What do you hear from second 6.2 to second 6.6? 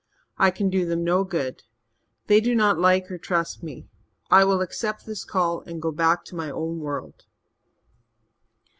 to my